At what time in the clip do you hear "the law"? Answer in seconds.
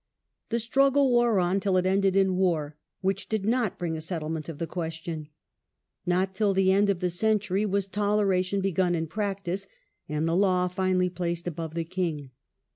10.27-10.67